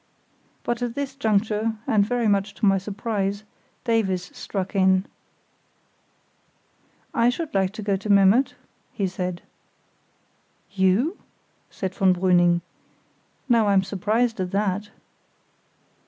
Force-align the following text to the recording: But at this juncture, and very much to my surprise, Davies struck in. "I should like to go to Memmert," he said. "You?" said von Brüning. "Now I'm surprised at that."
But 0.63 0.81
at 0.81 0.95
this 0.95 1.13
juncture, 1.13 1.75
and 1.85 2.03
very 2.03 2.27
much 2.27 2.55
to 2.55 2.65
my 2.65 2.79
surprise, 2.79 3.43
Davies 3.83 4.35
struck 4.35 4.75
in. 4.75 5.05
"I 7.13 7.29
should 7.29 7.53
like 7.53 7.71
to 7.73 7.83
go 7.83 7.95
to 7.97 8.09
Memmert," 8.09 8.55
he 8.91 9.05
said. 9.05 9.43
"You?" 10.71 11.19
said 11.69 11.93
von 11.93 12.15
Brüning. 12.15 12.61
"Now 13.47 13.67
I'm 13.67 13.83
surprised 13.83 14.39
at 14.39 14.49
that." 14.49 14.89